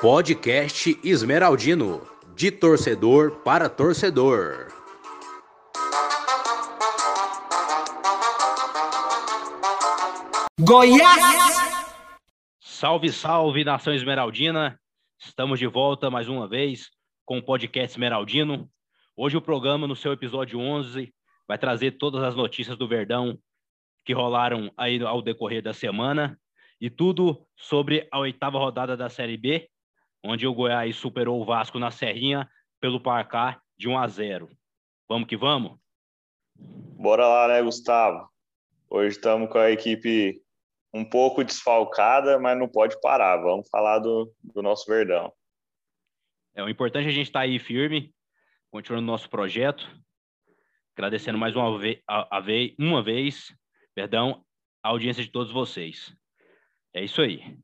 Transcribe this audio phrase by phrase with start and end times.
[0.00, 2.02] Podcast Esmeraldino,
[2.34, 4.66] de torcedor para torcedor.
[10.60, 11.82] Goiás!
[12.60, 14.76] Salve, salve, nação esmeraldina!
[15.20, 16.90] Estamos de volta mais uma vez
[17.24, 18.68] com o podcast Esmeraldino.
[19.16, 21.14] Hoje o programa, no seu episódio 11,
[21.46, 23.38] vai trazer todas as notícias do Verdão
[24.04, 26.38] que rolaram aí ao decorrer da semana
[26.80, 29.68] e tudo sobre a oitava rodada da Série B,
[30.24, 32.48] onde o Goiás superou o Vasco na Serrinha
[32.80, 34.48] pelo placar de 1 a 0.
[35.08, 35.78] Vamos que vamos?
[36.56, 38.28] Bora lá, né, Gustavo?
[38.90, 40.42] Hoje estamos com a equipe
[40.92, 43.38] um pouco desfalcada, mas não pode parar.
[43.38, 45.32] Vamos falar do, do nosso Verdão.
[46.54, 48.12] É, o importante é a gente estar tá aí firme,
[48.70, 49.88] continuando nosso projeto.
[50.94, 53.54] Agradecendo mais uma, ve a, a ve uma vez,
[53.94, 54.44] perdão,
[54.82, 56.14] a audiência de todos vocês.
[56.94, 57.58] É isso aí.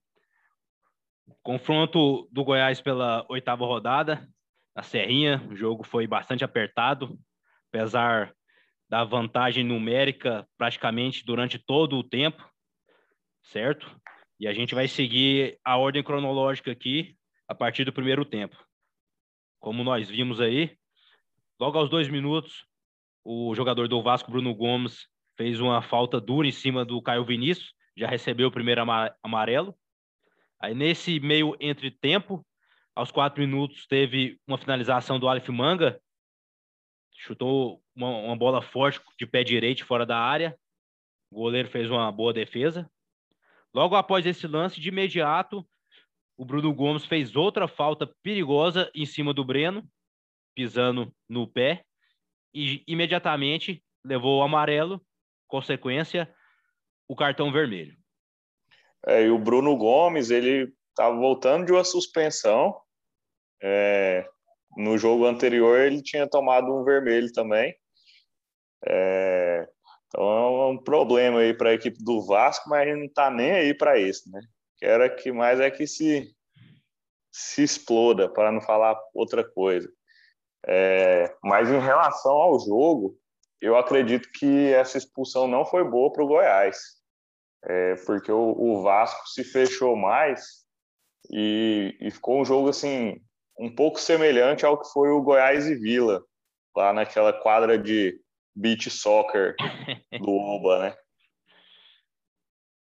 [1.43, 4.29] Confronto do Goiás pela oitava rodada,
[4.75, 5.45] na Serrinha.
[5.51, 7.19] O jogo foi bastante apertado,
[7.69, 8.35] apesar
[8.89, 12.43] da vantagem numérica praticamente durante todo o tempo,
[13.43, 14.01] certo?
[14.41, 18.57] E a gente vai seguir a ordem cronológica aqui a partir do primeiro tempo.
[19.61, 20.79] Como nós vimos aí,
[21.61, 22.65] logo aos dois minutos,
[23.25, 27.73] o jogador do Vasco, Bruno Gomes, fez uma falta dura em cima do Caio Vinícius,
[27.97, 28.83] já recebeu o primeiro
[29.23, 29.73] amarelo.
[30.61, 32.45] Aí nesse meio entre tempo,
[32.93, 36.03] aos quatro minutos, teve uma finalização do Aleph Manga,
[37.13, 40.59] chutou uma, uma, bola forte de pé direito fora da área.
[41.31, 42.91] O goleiro fez uma boa defesa.
[43.73, 45.65] Logo após esse lance, de imediato,
[46.37, 49.89] o Bruno Gomes fez outra falta perigosa em cima do Breno,
[50.53, 51.85] pisando no pé,
[52.53, 55.01] e imediatamente levou o amarelo,
[55.49, 56.33] consequência,
[57.09, 57.97] o cartão vermelho.
[59.07, 62.81] É, e o Bruno Gomes, ele estava voltando de uma suspensão.
[63.63, 64.29] É,
[64.77, 67.75] no jogo anterior, ele tinha tomado um vermelho também.
[68.87, 69.69] É,
[70.07, 73.75] então é um problema aí para a equipe do Vasco, mas não está nem aí
[73.75, 74.41] para isso, né?
[74.79, 76.33] Quero que mais é que se,
[77.33, 79.91] se exploda, para não falar outra coisa.
[80.67, 83.19] É, mas em relação ao jogo,
[83.61, 86.99] eu acredito que essa expulsão não foi boa para o Goiás
[87.65, 90.65] é, porque o, o, Vasco se fechou mais
[91.31, 93.21] e, e, ficou um jogo assim
[93.59, 96.23] um pouco semelhante ao que foi o Goiás e Vila
[96.77, 98.21] lá naquela quadra de
[98.55, 99.57] beach soccer
[100.21, 100.97] do Oba, né?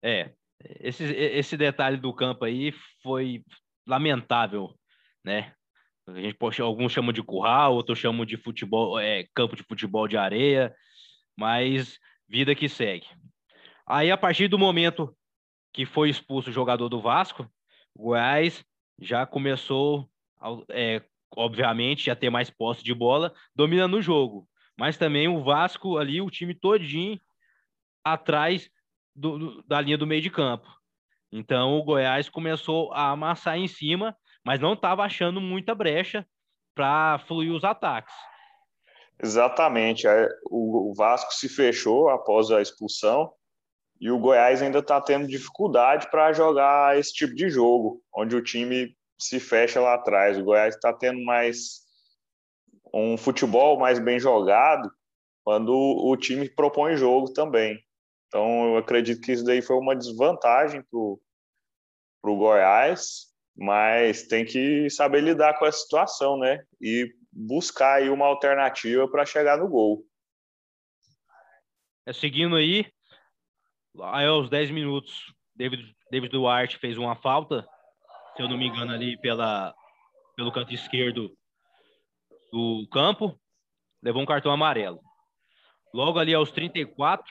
[0.03, 0.31] É,
[0.79, 3.43] esse, esse detalhe do campo aí foi
[3.85, 4.73] lamentável,
[5.23, 5.53] né?
[6.07, 10.07] A gente, poxa, alguns chamam de curral, outros chamam de futebol, é, campo de futebol
[10.07, 10.73] de areia,
[11.37, 13.07] mas vida que segue.
[13.87, 15.15] Aí, a partir do momento
[15.73, 17.49] que foi expulso o jogador do Vasco,
[17.95, 18.63] o Goiás
[18.99, 20.09] já começou,
[20.69, 21.01] é,
[21.35, 24.47] obviamente, a ter mais posse de bola, dominando o jogo.
[24.77, 27.19] Mas também o Vasco ali, o time todinho
[28.03, 28.69] atrás
[29.15, 30.67] do, do, da linha do meio de campo.
[31.31, 34.15] Então o Goiás começou a amassar em cima,
[34.45, 36.25] mas não estava achando muita brecha
[36.75, 38.13] para fluir os ataques.
[39.21, 40.07] Exatamente.
[40.49, 43.31] O Vasco se fechou após a expulsão
[43.99, 48.43] e o Goiás ainda está tendo dificuldade para jogar esse tipo de jogo, onde o
[48.43, 50.39] time se fecha lá atrás.
[50.39, 51.81] O Goiás está tendo mais
[52.91, 54.91] um futebol mais bem jogado
[55.43, 57.79] quando o time propõe jogo também.
[58.27, 64.89] Então, eu acredito que isso daí foi uma desvantagem para o Goiás, mas tem que
[64.89, 66.63] saber lidar com essa situação, né?
[66.81, 70.05] E buscar aí uma alternativa para chegar no gol.
[72.05, 72.85] É, seguindo aí,
[73.99, 77.67] Aí, aos 10 minutos, David, David Duarte fez uma falta,
[78.35, 79.75] se eu não me engano, ali pela,
[80.35, 81.35] pelo canto esquerdo
[82.51, 83.37] do campo,
[84.01, 85.01] levou um cartão amarelo.
[85.93, 87.29] Logo ali aos 34,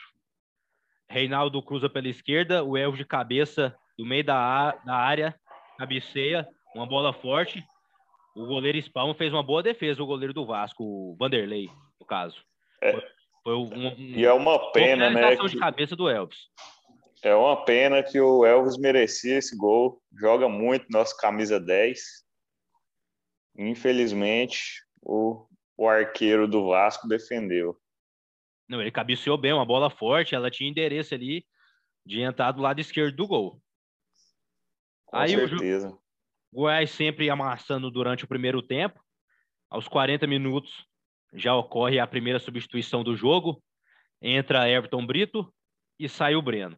[1.09, 5.34] Reinaldo cruza pela esquerda, o Elvio de cabeça do meio da, da área,
[5.80, 7.65] cabeceia, uma bola forte.
[8.36, 12.36] O goleiro Spalma fez uma boa defesa, o goleiro do Vasco, o Vanderlei, no caso.
[12.82, 12.92] É,
[13.42, 15.34] foi um, um, e é uma pena, né?
[15.34, 16.48] de cabeça do Elvis.
[17.22, 20.03] É uma pena que o Elvis merecia esse gol.
[20.18, 22.00] Joga muito nossa camisa 10.
[23.59, 27.76] Infelizmente, o, o arqueiro do Vasco defendeu.
[28.68, 31.44] Não, ele cabeceou bem, uma bola forte, ela tinha endereço ali
[32.06, 33.60] de entrar do lado esquerdo do gol.
[35.10, 35.91] Com Aí certeza.
[36.53, 39.01] o Goiás sempre amassando durante o primeiro tempo.
[39.68, 40.86] Aos 40 minutos,
[41.34, 43.62] já ocorre a primeira substituição do jogo.
[44.22, 45.53] Entra Everton Brito
[45.98, 46.77] e sai o Breno.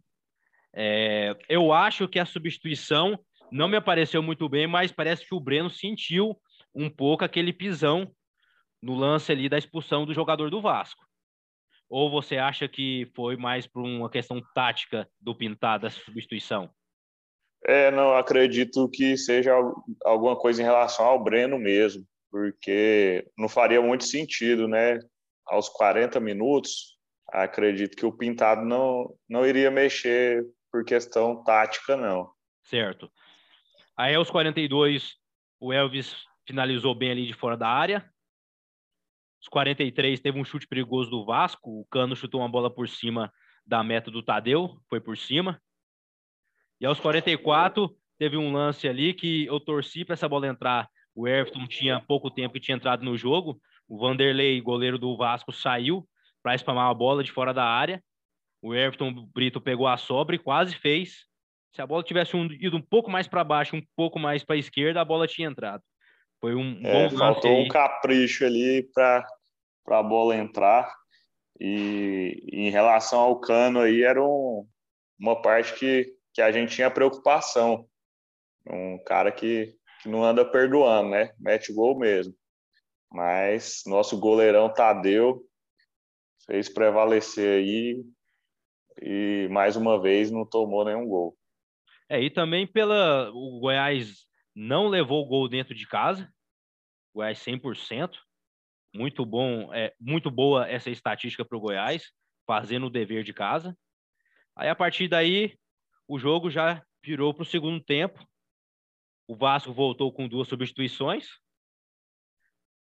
[0.75, 3.19] É, eu acho que a substituição
[3.51, 6.35] não me apareceu muito bem, mas parece que o Breno sentiu
[6.75, 8.11] um pouco aquele pisão
[8.81, 11.05] no lance ali da expulsão do jogador do Vasco.
[11.87, 16.71] Ou você acha que foi mais por uma questão tática do Pintado essa substituição?
[17.67, 19.53] É, não acredito que seja
[20.05, 24.99] alguma coisa em relação ao Breno mesmo, porque não faria muito sentido, né?
[25.47, 26.99] Aos 40 minutos,
[27.29, 32.31] acredito que o Pintado não, não iria mexer por questão tática, não.
[32.65, 33.11] Certo.
[33.97, 35.15] Aí aos 42,
[35.61, 36.17] o Elvis
[36.47, 38.11] finalizou bem ali de fora da área.
[39.41, 43.33] Os 43 teve um chute perigoso do Vasco, o Cano chutou uma bola por cima
[43.67, 45.61] da meta do Tadeu, foi por cima.
[46.83, 50.89] E aos 44 teve um lance ali que eu torci para essa bola entrar.
[51.15, 53.61] O Everton tinha pouco tempo que tinha entrado no jogo.
[53.89, 56.05] O Vanderlei, goleiro do Vasco, saiu
[56.43, 58.03] para espamar a bola de fora da área.
[58.61, 61.25] O Everton Brito pegou a sobra e quase fez.
[61.73, 64.59] Se a bola tivesse ido um pouco mais para baixo, um pouco mais para a
[64.59, 65.85] esquerda, a bola tinha entrado.
[66.41, 69.25] Foi um é, bom faltou um capricho ali para
[69.87, 70.93] a bola entrar.
[71.61, 74.67] E em relação ao cano aí era um,
[75.17, 77.87] uma parte que, que a gente tinha preocupação.
[78.67, 81.33] Um cara que, que não anda perdoando, né?
[81.39, 82.35] Mete gol mesmo.
[83.11, 85.45] Mas nosso goleirão Tadeu
[86.47, 88.05] fez prevalecer aí
[89.01, 91.37] e mais uma vez não tomou nenhum gol.
[92.09, 93.31] É, e também pela.
[93.31, 96.31] O Goiás não levou o gol dentro de casa.
[97.15, 98.19] Goiás 100%.
[98.95, 102.13] Muito bom, é, muito boa essa estatística para o Goiás,
[102.47, 103.77] fazendo o dever de casa.
[104.55, 105.57] Aí a partir daí,
[106.07, 108.25] o jogo já virou para o segundo tempo.
[109.27, 111.29] O Vasco voltou com duas substituições.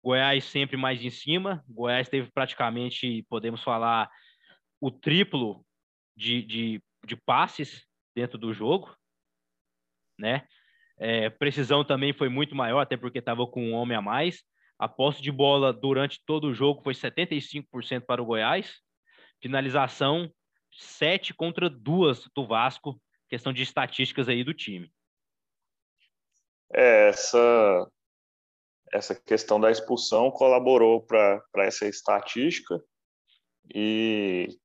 [0.02, 1.64] Goiás sempre mais em cima.
[1.69, 4.11] Goiás teve praticamente, podemos falar,
[4.81, 5.64] o triplo
[6.16, 8.94] de, de, de passes dentro do jogo
[10.19, 10.46] né?
[10.96, 14.43] É, precisão também foi muito maior, até porque estava com um homem a mais.
[14.78, 18.81] A posse de bola durante todo o jogo foi 75% para o Goiás.
[19.40, 20.31] Finalização
[20.72, 23.00] 7 contra 2 do Vasco.
[23.34, 24.88] Questão de estatísticas aí do time.
[26.72, 27.90] É, essa,
[28.92, 32.81] essa questão da expulsão colaborou para essa estatística
[33.75, 34.56] e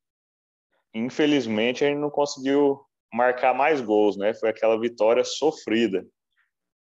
[0.94, 2.80] infelizmente a gente não conseguiu
[3.12, 4.36] marcar mais gols, né?
[4.36, 6.06] Foi aquela vitória sofrida.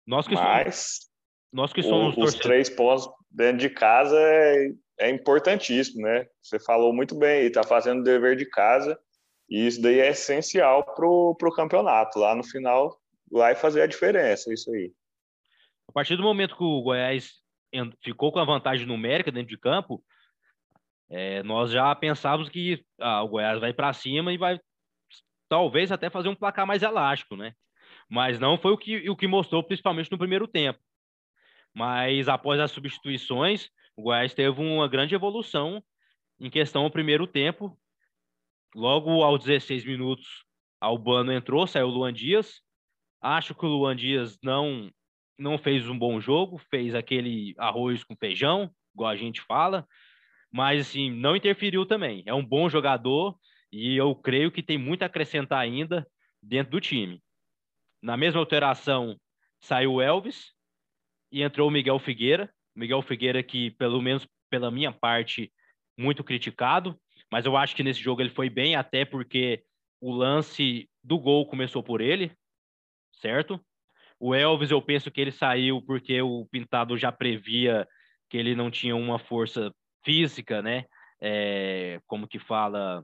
[0.07, 1.09] Nós que Mas somos,
[1.53, 4.71] nós que somos o, os três pontos dentro de casa é,
[5.01, 6.25] é importantíssimo, né?
[6.41, 8.99] Você falou muito bem, está fazendo o dever de casa
[9.49, 12.19] e isso daí é essencial para o campeonato.
[12.19, 12.99] Lá no final
[13.31, 14.91] vai fazer a diferença, isso aí.
[15.87, 17.31] A partir do momento que o Goiás
[18.03, 20.03] ficou com a vantagem numérica dentro de campo,
[21.09, 24.59] é, nós já pensávamos que ah, o Goiás vai para cima e vai
[25.47, 27.53] talvez até fazer um placar mais elástico, né?
[28.09, 30.79] Mas não foi o que, o que mostrou, principalmente no primeiro tempo.
[31.73, 35.83] Mas após as substituições, o Goiás teve uma grande evolução
[36.39, 37.77] em questão ao primeiro tempo.
[38.75, 40.43] Logo aos 16 minutos,
[40.81, 42.61] Albano entrou, saiu o Luan Dias.
[43.21, 44.91] Acho que o Luan Dias não,
[45.39, 49.87] não fez um bom jogo, fez aquele arroz com feijão, igual a gente fala,
[50.51, 52.21] mas assim, não interferiu também.
[52.25, 53.39] É um bom jogador,
[53.71, 56.05] e eu creio que tem muito a acrescentar ainda
[56.43, 57.23] dentro do time.
[58.01, 59.17] Na mesma alteração,
[59.61, 60.51] saiu o Elvis
[61.31, 62.53] e entrou o Miguel Figueira.
[62.75, 65.49] Miguel Figueira que, pelo menos pela minha parte,
[65.97, 66.99] muito criticado,
[67.31, 69.63] mas eu acho que nesse jogo ele foi bem, até porque
[69.99, 72.31] o lance do gol começou por ele,
[73.13, 73.59] certo?
[74.19, 77.87] O Elvis, eu penso que ele saiu porque o Pintado já previa
[78.29, 80.85] que ele não tinha uma força física, né?
[81.21, 83.03] É, como que fala,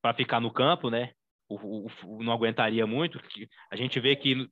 [0.00, 1.12] para ficar no campo, né?
[1.48, 3.20] O, o, o, não aguentaria muito.
[3.70, 4.48] A gente vê que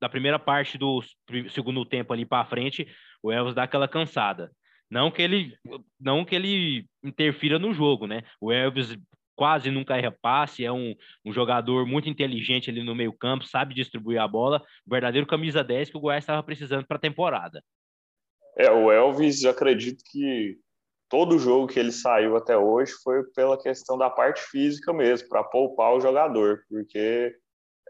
[0.00, 1.02] da primeira parte do
[1.50, 2.86] segundo tempo ali para frente,
[3.22, 4.50] o Elvis dá aquela cansada.
[4.90, 5.56] Não que ele
[5.98, 8.22] não que ele interfira no jogo, né?
[8.40, 8.96] O Elvis
[9.36, 14.20] quase nunca erra passe, é um, um jogador muito inteligente ali no meio-campo, sabe distribuir
[14.20, 17.62] a bola, o verdadeiro camisa 10 que o Goiás estava precisando para a temporada.
[18.56, 20.56] É, o Elvis, acredito que
[21.10, 25.44] todo jogo que ele saiu até hoje foi pela questão da parte física mesmo, para
[25.44, 27.36] poupar o jogador, porque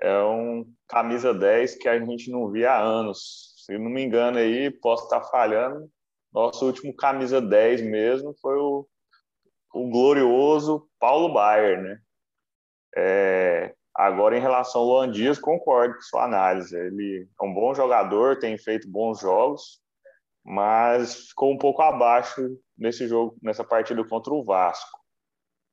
[0.03, 3.55] é um camisa 10 que a gente não via há anos.
[3.65, 5.89] Se não me engano aí, posso estar falhando,
[6.37, 8.87] nosso último camisa 10 mesmo foi o,
[9.73, 11.99] o glorioso Paulo Baier, né?
[12.95, 16.77] É, agora, em relação ao Luan Dias, concordo com sua análise.
[16.77, 19.81] Ele é um bom jogador, tem feito bons jogos,
[20.45, 22.43] mas ficou um pouco abaixo
[22.77, 25.01] nesse jogo, nessa partida contra o Vasco.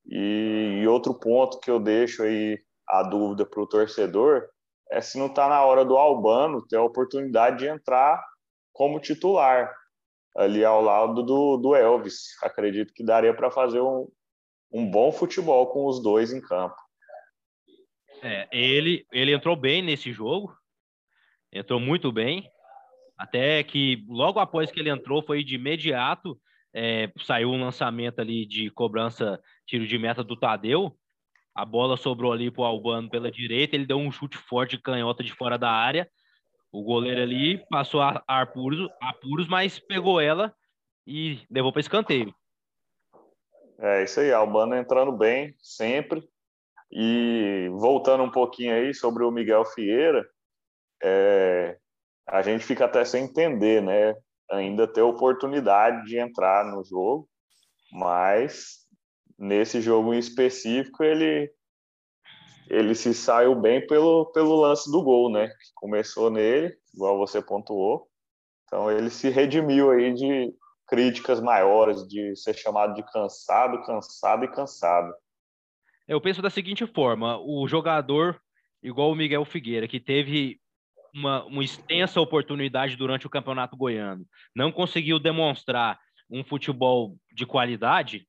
[0.06, 4.48] E, e outro ponto que eu deixo aí a dúvida para o torcedor
[4.90, 8.24] é se não está na hora do Albano ter a oportunidade de entrar
[8.72, 9.74] como titular
[10.36, 12.36] ali ao lado do, do Elvis.
[12.42, 14.08] Acredito que daria para fazer um,
[14.72, 16.76] um bom futebol com os dois em campo.
[18.22, 20.56] É, ele, ele entrou bem nesse jogo,
[21.52, 22.50] entrou muito bem,
[23.18, 26.40] até que logo após que ele entrou foi de imediato,
[26.74, 30.98] é, saiu um lançamento ali de cobrança, tiro de meta do Tadeu,
[31.54, 34.82] a bola sobrou ali para o Albano pela direita, ele deu um chute forte de
[34.82, 36.10] canhota de fora da área,
[36.74, 40.52] o goleiro ali passou a, a apuros, mas pegou ela
[41.06, 42.34] e levou para escanteio.
[43.78, 46.28] É isso aí, Albano entrando bem sempre.
[46.92, 50.28] E voltando um pouquinho aí sobre o Miguel Fieira,
[51.04, 51.78] é,
[52.28, 54.16] a gente fica até sem entender, né?
[54.52, 57.30] Ainda ter oportunidade de entrar no jogo,
[57.92, 58.88] mas
[59.38, 61.52] nesse jogo em específico ele
[62.70, 65.52] ele se saiu bem pelo, pelo lance do gol, né?
[65.76, 68.08] Começou nele, igual você pontuou.
[68.66, 70.54] Então ele se redimiu aí de
[70.88, 75.14] críticas maiores, de ser chamado de cansado, cansado e cansado.
[76.08, 78.40] Eu penso da seguinte forma: o jogador,
[78.82, 80.60] igual o Miguel Figueira, que teve
[81.14, 88.28] uma, uma extensa oportunidade durante o Campeonato Goiano, não conseguiu demonstrar um futebol de qualidade,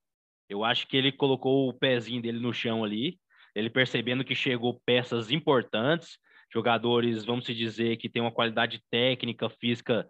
[0.48, 3.18] eu acho que ele colocou o pezinho dele no chão ali
[3.54, 6.18] ele percebendo que chegou peças importantes,
[6.52, 10.08] jogadores, vamos dizer, que tem uma qualidade técnica, física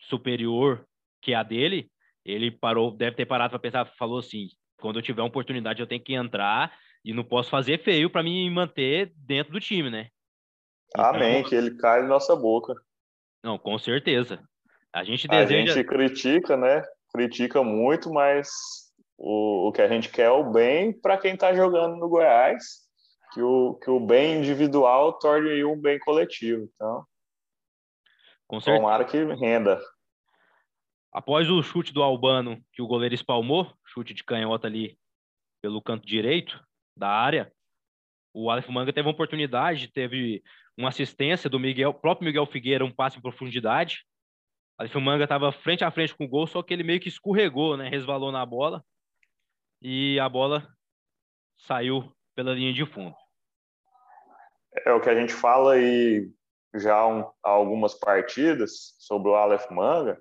[0.00, 0.84] superior
[1.22, 1.90] que a dele,
[2.24, 4.48] ele parou, deve ter parado para pensar, falou assim:
[4.80, 6.72] quando eu tiver uma oportunidade, eu tenho que entrar
[7.04, 10.08] e não posso fazer feio para me manter dentro do time, né?
[10.88, 12.74] Então, Amém, que ele cai na nossa boca.
[13.42, 14.42] Não, com certeza.
[14.92, 15.72] A gente deseja.
[15.72, 16.82] A gente critica, né?
[17.12, 18.48] Critica muito, mas
[19.16, 22.79] o, o que a gente quer é o bem para quem está jogando no Goiás,
[23.32, 26.68] que o, que o bem individual torne um bem coletivo.
[26.74, 27.04] Então,
[28.46, 29.80] Com tomara que renda.
[31.12, 34.98] Após o chute do Albano, que o goleiro espalmou, chute de canhota ali
[35.60, 36.62] pelo canto direito
[36.96, 37.52] da área,
[38.32, 40.42] o Aleph Manga teve uma oportunidade, teve
[40.76, 44.04] uma assistência do Miguel, próprio Miguel Figueira, um passe em profundidade.
[44.78, 47.08] O Aleph Manga estava frente a frente com o gol, só que ele meio que
[47.08, 47.88] escorregou, né?
[47.88, 48.84] Resvalou na bola
[49.82, 50.66] e a bola
[51.58, 53.14] saiu pela linha de fundo.
[54.84, 56.30] É o que a gente fala aí
[56.74, 60.20] já há algumas partidas sobre o Aleph Manga,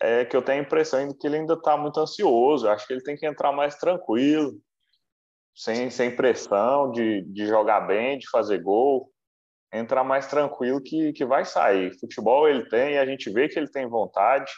[0.00, 2.68] é que eu tenho a impressão de que ele ainda está muito ansioso.
[2.68, 4.60] Acho que ele tem que entrar mais tranquilo,
[5.54, 9.10] sem, sem pressão de, de jogar bem, de fazer gol.
[9.72, 11.96] Entrar mais tranquilo que, que vai sair.
[11.98, 14.52] Futebol ele tem, a gente vê que ele tem vontade.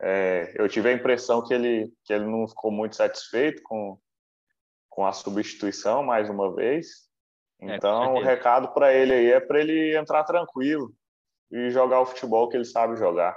[0.00, 3.98] É, eu tive a impressão que ele, que ele não ficou muito satisfeito com,
[4.88, 7.07] com a substituição, mais uma vez.
[7.60, 10.92] É, então, o recado para ele aí é para ele entrar tranquilo
[11.50, 13.36] e jogar o futebol que ele sabe jogar.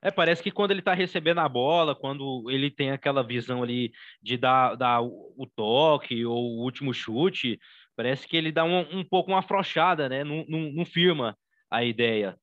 [0.00, 3.92] É, parece que quando ele está recebendo a bola, quando ele tem aquela visão ali
[4.20, 7.58] de dar, dar o toque ou o último chute,
[7.94, 10.24] parece que ele dá um, um pouco uma afrouxada, né?
[10.24, 11.36] Não, não, não firma
[11.70, 12.36] a ideia.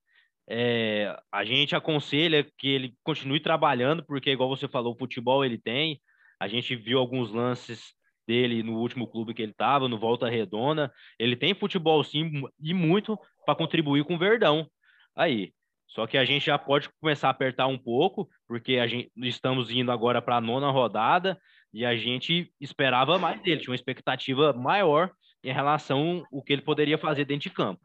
[0.49, 5.59] É, a gente aconselha que ele continue trabalhando, porque, igual você falou, o futebol ele
[5.59, 6.01] tem.
[6.39, 7.93] A gente viu alguns lances
[8.29, 10.91] dele no último clube que ele estava, no Volta Redonda.
[11.17, 14.69] Ele tem futebol sim e muito para contribuir com o Verdão.
[15.15, 15.51] Aí.
[15.87, 19.71] Só que a gente já pode começar a apertar um pouco, porque a gente estamos
[19.71, 21.35] indo agora para a nona rodada
[21.73, 25.11] e a gente esperava mais dele, tinha uma expectativa maior
[25.43, 27.81] em relação ao que ele poderia fazer dentro de campo.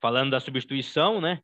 [0.00, 1.38] Falando da substituição, né?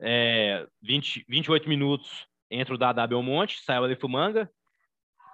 [0.00, 4.50] é, 20, 28 minutos entra o Dada Belmonte, sai o Alifumanga,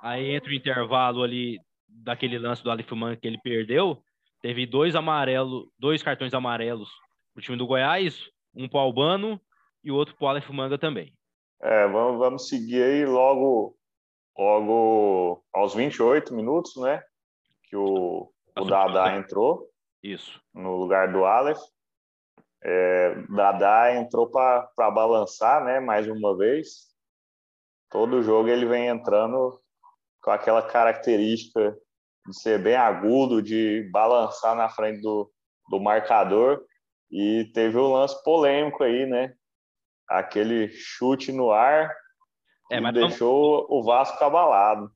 [0.02, 1.58] aí entra o intervalo ali
[1.90, 4.02] daquele lance do Alifumanga que ele perdeu,
[4.40, 6.88] teve dois amarelos, dois cartões amarelos
[7.34, 9.40] pro time do Goiás, um pro Albano
[9.84, 11.12] e o outro pro Alifumanga também.
[11.62, 13.76] É, vamos, vamos seguir aí logo,
[14.36, 17.02] logo aos 28 minutos, né?
[17.64, 19.68] Que o, o Dada entrou.
[20.02, 20.40] Isso.
[20.54, 21.60] No lugar do Aleph.
[22.62, 25.80] É, Dadá entrou para balançar, né?
[25.80, 26.90] Mais uma vez.
[27.90, 29.60] Todo jogo ele vem entrando
[30.22, 31.76] com aquela característica
[32.26, 35.30] de ser bem agudo, de balançar na frente do,
[35.68, 36.64] do marcador.
[37.10, 39.34] E teve um lance polêmico aí, né?
[40.08, 41.92] Aquele chute no ar
[42.70, 43.70] é, que deixou vamos...
[43.70, 44.90] o Vasco abalado.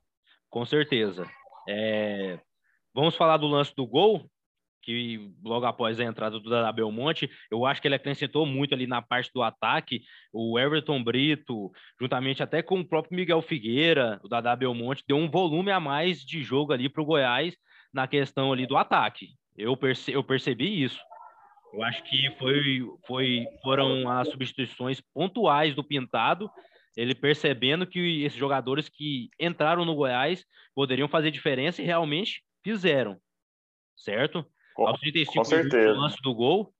[0.49, 1.29] Com certeza.
[1.69, 2.39] É...
[2.95, 4.31] Vamos falar do lance do gol,
[4.85, 8.87] que logo após a entrada do Dada Belmonte, eu acho que ele acrescentou muito ali
[8.87, 10.03] na parte do ataque.
[10.33, 15.31] O Everton Brito, juntamente até com o próprio Miguel Figueira, o Dada Belmonte, deu um
[15.31, 17.57] volume a mais de jogo ali para o Goiás
[17.93, 19.29] na questão ali do ataque.
[19.57, 21.01] Eu, perce, eu percebi isso.
[21.73, 26.49] Eu acho que foi, foi, foram as substituições pontuais do Pintado,
[26.97, 33.19] ele percebendo que esses jogadores que entraram no Goiás poderiam fazer diferença e realmente fizeram,
[33.97, 34.47] certo?
[34.75, 35.93] Com, Aos 35 com certeza.
[35.93, 36.75] lance do gol,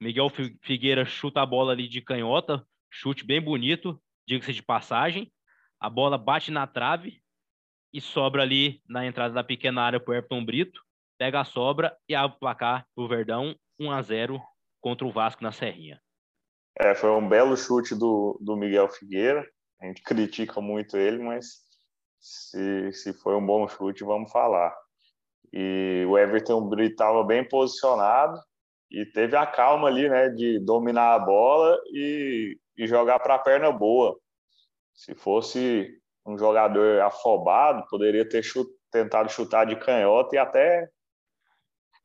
[0.00, 0.30] Miguel
[0.62, 5.32] Figueira chuta a bola ali de canhota, chute bem bonito, diga-se de passagem.
[5.80, 7.20] A bola bate na trave
[7.92, 10.80] e sobra ali na entrada da pequena área para o Everton Brito,
[11.18, 14.42] pega a sobra e abre o placar para o Verdão 1 a 0
[14.80, 16.00] contra o Vasco na Serrinha.
[16.78, 19.48] É, foi um belo chute do, do Miguel Figueira.
[19.80, 21.62] A gente critica muito ele, mas
[22.18, 24.74] se, se foi um bom chute, vamos falar.
[25.56, 28.40] E o Everton estava bem posicionado
[28.90, 33.38] e teve a calma ali, né, de dominar a bola e, e jogar para a
[33.38, 34.18] perna boa.
[34.92, 35.96] Se fosse
[36.26, 40.88] um jogador afobado, poderia ter chut, tentado chutar de canhota e até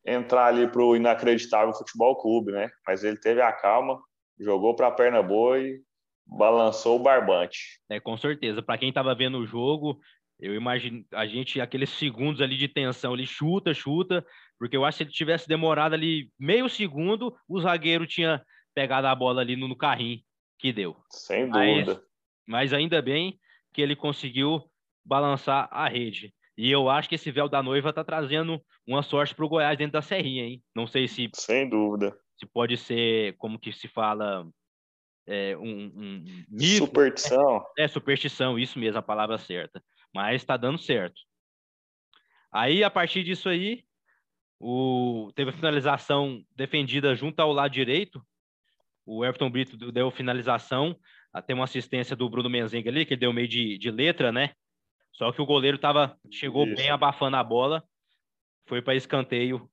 [0.06, 2.70] entrar ali para o inacreditável futebol clube, né?
[2.86, 4.00] Mas ele teve a calma,
[4.40, 5.82] jogou para a perna boa e
[6.24, 7.82] balançou o barbante.
[7.90, 8.62] É, com certeza.
[8.62, 10.00] Para quem estava vendo o jogo,
[10.40, 14.26] eu imagino a gente, aqueles segundos ali de tensão, ele chuta, chuta,
[14.58, 18.42] porque eu acho que se ele tivesse demorado ali meio segundo, o zagueiro tinha
[18.74, 20.22] pegado a bola ali no, no carrinho
[20.58, 20.96] que deu.
[21.10, 21.96] Sem dúvida.
[21.96, 23.40] Mas, mas ainda bem
[23.74, 24.64] que ele conseguiu
[25.06, 26.34] balançar a rede.
[26.58, 29.78] E eu acho que esse véu da noiva tá trazendo uma sorte para o Goiás
[29.78, 30.62] dentro da Serrinha, hein?
[30.76, 31.30] Não sei se.
[31.34, 32.18] Sem dúvida.
[32.38, 34.46] Se pode ser, como que se fala,
[35.26, 36.86] é, um, um mito.
[36.86, 37.64] Superstição.
[37.78, 39.82] É, superstição, isso mesmo, a palavra certa.
[40.14, 41.22] Mas está dando certo.
[42.52, 43.84] Aí, a partir disso aí,
[44.60, 45.32] o...
[45.36, 48.22] teve a finalização defendida junto ao lado direito.
[49.06, 50.96] O Everton Brito deu finalização.
[51.46, 54.52] Tem uma assistência do Bruno Menzenga ali, que deu meio de, de letra, né?
[55.14, 56.76] Só que o goleiro tava, chegou Isso.
[56.76, 57.84] bem abafando a bola,
[58.68, 59.70] foi para escanteio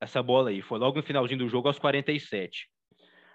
[0.00, 0.60] essa bola aí.
[0.60, 2.68] Foi logo no finalzinho do jogo, aos 47.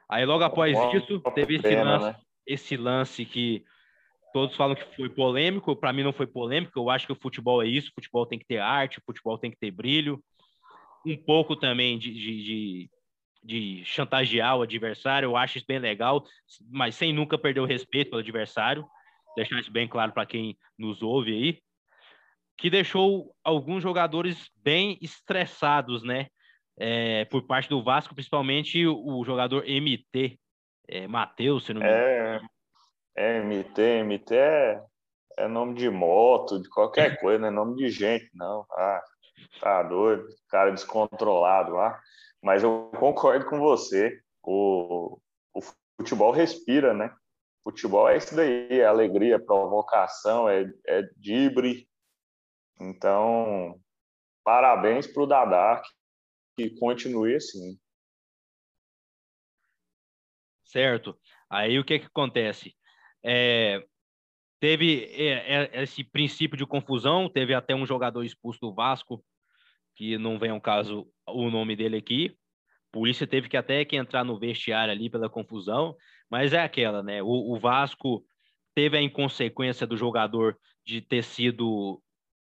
[0.09, 2.15] Aí logo após Uma isso, teve esse, pena, lance, né?
[2.45, 3.65] esse lance que
[4.39, 5.75] todos falam que foi polêmico.
[5.75, 6.79] Para mim não foi polêmico.
[6.79, 7.89] Eu acho que o futebol é isso.
[7.89, 10.21] O futebol tem que ter arte, o futebol tem que ter brilho.
[11.05, 12.89] Um pouco também de, de, de,
[13.43, 15.27] de chantagear o adversário.
[15.27, 16.23] Eu acho isso bem legal,
[16.69, 18.85] mas sem nunca perder o respeito pelo adversário
[19.37, 21.59] deixar isso bem claro para quem nos ouve aí,
[22.57, 26.27] que deixou alguns jogadores bem estressados, né?
[26.79, 30.39] É, por parte do Vasco, principalmente o, jogador MT,
[30.87, 32.03] é, Matheus, se não me engano.
[32.03, 32.56] É, é
[33.17, 34.83] MT, MT é,
[35.37, 38.65] é nome de moto, de qualquer coisa, não é nome de gente, não.
[38.71, 39.03] Ah,
[39.59, 41.99] tá doido, cara descontrolado lá.
[42.41, 45.19] Mas eu concordo com você, o,
[45.53, 45.61] o
[45.99, 47.13] futebol respira, né?
[47.63, 51.89] Futebol é isso daí, é alegria, é provocação, é, é dibre.
[52.79, 53.77] Então,
[54.43, 55.81] parabéns para o Dadá,
[56.55, 57.77] que continue assim.
[60.63, 61.17] Certo.
[61.49, 62.76] Aí o que, que acontece?
[63.29, 63.83] É,
[64.57, 69.21] teve é, é, esse princípio de confusão, teve até um jogador expulso do Vasco,
[69.97, 72.33] que não vem ao caso o nome dele aqui.
[72.89, 75.93] A polícia teve que até que entrar no vestiário ali pela confusão.
[76.29, 77.21] Mas é aquela, né?
[77.21, 78.23] O, o Vasco
[78.73, 82.01] teve a inconsequência do jogador de ter sido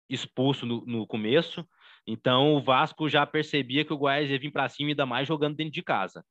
[0.08, 1.66] expulso no, no começo.
[2.06, 5.56] Então o Vasco já percebia que o Goiás ia vir para cima ainda mais jogando
[5.56, 6.22] dentro de casa.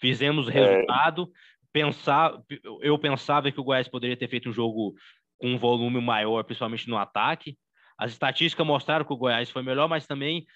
[0.00, 0.84] Fizemos é.
[1.74, 2.40] Pensar,
[2.80, 4.94] eu pensava que o Goiás poderia ter feito um jogo
[5.36, 7.58] com um volume maior, principalmente no ataque.
[7.98, 10.46] As estatísticas mostraram que o Goiás foi melhor, mas também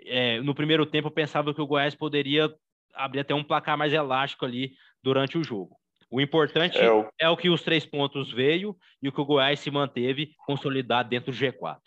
[0.00, 2.54] é, no primeiro tempo eu pensava que o Goiás poderia
[2.94, 5.76] abrir até um placar mais elástico ali durante o jogo.
[6.10, 7.08] O importante é o...
[7.18, 11.08] é o, que os três pontos veio e o que o Goiás se manteve consolidado
[11.08, 11.78] dentro do G4.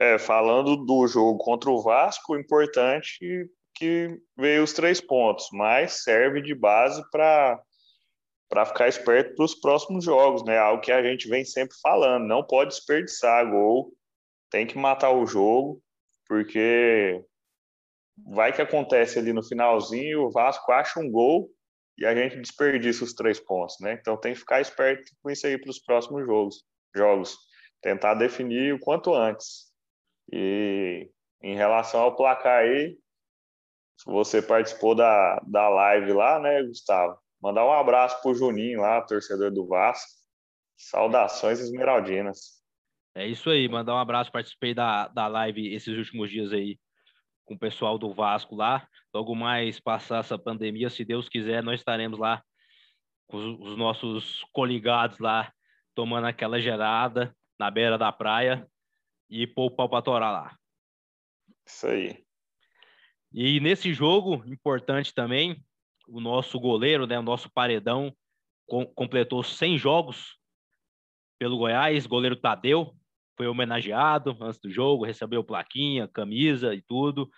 [0.00, 6.02] É, falando do jogo contra o Vasco, o importante que veio os três pontos, mas
[6.02, 7.60] serve de base para
[8.52, 10.58] para ficar esperto para os próximos jogos, né?
[10.58, 13.94] Algo que a gente vem sempre falando, não pode desperdiçar gol,
[14.50, 15.82] tem que matar o jogo,
[16.28, 17.24] porque
[18.26, 21.48] vai que acontece ali no finalzinho, o Vasco acha um gol
[21.96, 23.94] e a gente desperdiça os três pontos, né?
[23.94, 26.62] Então tem que ficar esperto com isso aí para os próximos jogos,
[26.94, 27.38] jogos,
[27.80, 29.72] tentar definir o quanto antes.
[30.30, 31.10] E
[31.40, 32.98] em relação ao placar aí,
[34.04, 37.16] você participou da, da live lá, né, Gustavo?
[37.42, 40.12] Mandar um abraço pro Juninho lá, torcedor do Vasco.
[40.76, 42.62] Saudações esmeraldinas.
[43.14, 46.78] É isso aí, mandar um abraço, participei da, da live esses últimos dias aí
[47.44, 48.86] com o pessoal do Vasco lá.
[49.12, 52.42] Logo mais passar essa pandemia, se Deus quiser, nós estaremos lá
[53.26, 55.52] com os, nossos coligados lá,
[55.94, 58.66] tomando aquela gerada na beira da praia
[59.28, 60.56] e pôr o pau para torar lá.
[61.66, 62.24] Isso aí.
[63.32, 65.62] E nesse jogo, importante também,
[66.12, 68.14] o nosso goleiro, né, o nosso paredão,
[68.66, 70.36] com, completou 100 jogos
[71.38, 72.94] pelo Goiás, goleiro Tadeu,
[73.36, 77.30] foi homenageado antes do jogo, recebeu plaquinha, camisa e tudo.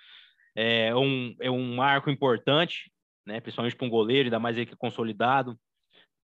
[0.57, 2.93] É um, é um marco importante,
[3.25, 5.59] né, principalmente para um goleiro, ainda mais ele que é consolidado.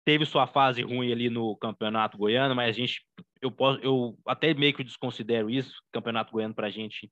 [0.04, 3.06] Teve sua fase ruim ali no Campeonato Goiano, mas a gente,
[3.42, 7.12] eu, posso, eu até meio que desconsidero isso, Campeonato Goiano para a gente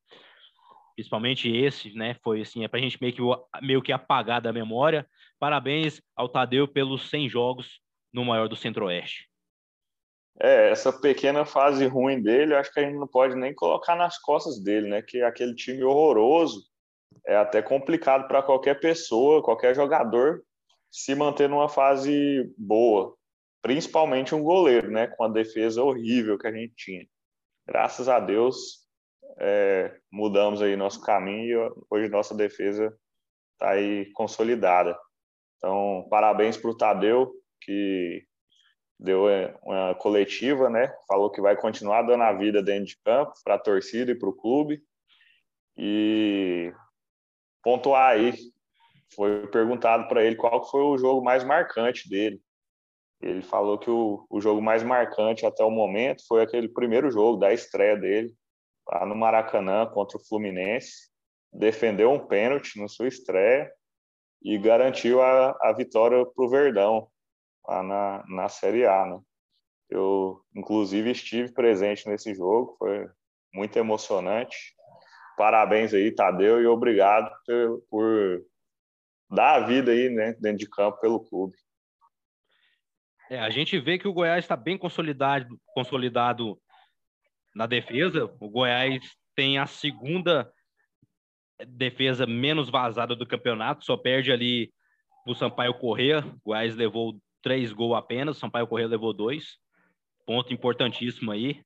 [0.97, 2.15] principalmente esse, né?
[2.23, 3.21] Foi assim, é para a gente meio que,
[3.61, 5.07] meio que apagar da memória.
[5.39, 7.79] Parabéns ao Tadeu pelos 100 jogos
[8.11, 9.29] no maior do Centro-Oeste.
[10.39, 14.17] É, essa pequena fase ruim dele, acho que a gente não pode nem colocar nas
[14.19, 15.03] costas dele, né?
[15.03, 16.65] Que aquele time horroroso
[17.27, 20.43] é até complicado para qualquer pessoa, qualquer jogador
[20.91, 23.15] se manter numa fase boa,
[23.61, 25.05] principalmente um goleiro, né?
[25.05, 27.05] Com a defesa horrível que a gente tinha.
[27.67, 28.86] Graças a Deus,
[29.39, 32.95] é, mudamos aí nosso caminho e hoje nossa defesa
[33.53, 34.97] está aí consolidada.
[35.57, 38.23] Então, parabéns para o Tadeu, que
[38.99, 40.93] deu é, uma coletiva, né?
[41.07, 44.29] Falou que vai continuar dando a vida dentro de campo para a torcida e para
[44.29, 44.81] o clube.
[45.75, 46.73] E
[47.63, 48.33] pontuar aí,
[49.15, 52.41] foi perguntado para ele qual foi o jogo mais marcante dele.
[53.21, 57.37] Ele falou que o, o jogo mais marcante até o momento foi aquele primeiro jogo
[57.37, 58.33] da estreia dele,
[58.87, 61.09] lá no Maracanã contra o Fluminense,
[61.51, 63.71] defendeu um pênalti na sua estreia
[64.41, 67.07] e garantiu a, a vitória para o Verdão
[67.67, 69.05] lá na, na Série A.
[69.05, 69.19] Né?
[69.89, 73.09] Eu, inclusive, estive presente nesse jogo, foi
[73.53, 74.75] muito emocionante.
[75.37, 78.45] Parabéns aí, Tadeu, e obrigado por, por
[79.29, 81.55] dar a vida aí né, dentro de campo pelo clube.
[83.29, 86.59] É, a gente vê que o Goiás está bem consolidado, consolidado
[87.57, 88.31] na defesa.
[88.39, 89.01] O Goiás
[89.35, 90.49] tem a segunda
[91.67, 94.71] defesa menos vazada do campeonato, só perde ali
[95.25, 96.19] o Sampaio Corrêa.
[96.19, 99.57] O Goiás levou três gols apenas, o Sampaio Corrêa levou dois.
[100.23, 101.63] Ponto importantíssimo aí.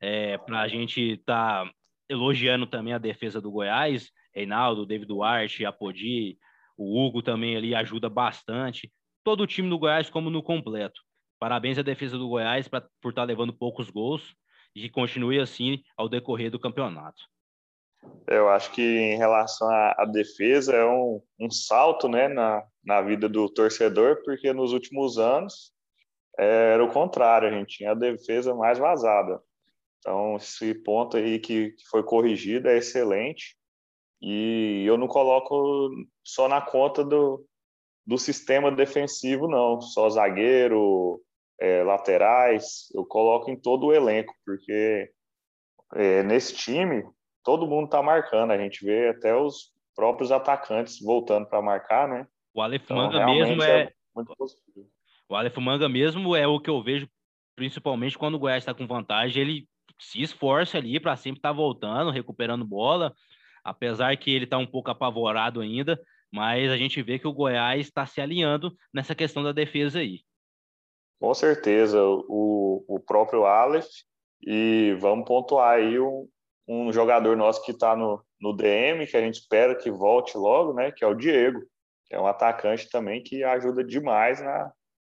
[0.00, 1.72] É, para a gente estar tá
[2.08, 6.38] elogiando também a defesa do Goiás, Reinaldo, David Duarte, Apodi,
[6.76, 8.92] o Hugo também ali ajuda bastante.
[9.24, 11.00] Todo o time do Goiás como no completo.
[11.38, 14.36] Parabéns à defesa do Goiás pra, por estar tá levando poucos gols
[14.74, 17.22] e que continue assim ao decorrer do campeonato.
[18.26, 23.28] Eu acho que em relação à, defesa é um, um salto né, na, na vida
[23.28, 25.72] do torcedor, porque nos últimos anos
[26.38, 29.40] é, era o contrário, a gente tinha a defesa mais vazada.
[29.98, 33.56] Então, esse ponto aí que, que foi corrigido é excelente.
[34.20, 35.90] E eu não coloco
[36.24, 37.44] só na conta do,
[38.06, 39.80] do sistema defensivo, não.
[39.80, 41.20] Só zagueiro,
[41.60, 45.10] é, laterais, eu coloco em todo o elenco, porque
[45.94, 47.04] é, nesse time
[47.44, 52.26] todo mundo está marcando, a gente vê até os próprios atacantes voltando para marcar, né?
[52.54, 53.82] O Aleph então, Manga mesmo é...
[53.82, 53.92] é.
[55.28, 57.08] O Aleph Manga mesmo é o que eu vejo,
[57.56, 61.54] principalmente quando o Goiás está com vantagem, ele se esforça ali para sempre estar tá
[61.54, 63.14] voltando, recuperando bola,
[63.64, 67.86] apesar que ele está um pouco apavorado ainda, mas a gente vê que o Goiás
[67.86, 70.20] está se alinhando nessa questão da defesa aí.
[71.22, 73.86] Com certeza, o, o próprio Aleph,
[74.40, 76.28] e vamos pontuar aí um,
[76.66, 80.74] um jogador nosso que está no, no DM, que a gente espera que volte logo,
[80.74, 80.90] né?
[80.90, 81.60] Que é o Diego,
[82.06, 84.72] que é um atacante também que ajuda demais na,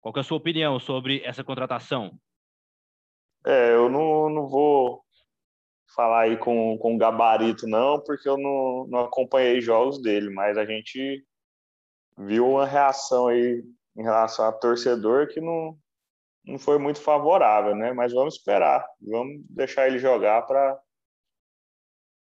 [0.00, 2.18] Qual é a sua opinião sobre essa contratação?
[3.48, 5.02] É, eu não, não vou
[5.96, 10.66] falar aí com, com gabarito, não, porque eu não, não acompanhei jogos dele, mas a
[10.66, 11.26] gente
[12.18, 13.64] viu uma reação aí
[13.96, 15.78] em relação a torcedor que não,
[16.44, 17.90] não foi muito favorável, né?
[17.90, 20.78] Mas vamos esperar, vamos deixar ele jogar para